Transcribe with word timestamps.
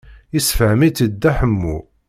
Yessefhem-itt-id 0.33 1.13
Dda 1.15 1.31
Ḥemmu. 1.37 1.77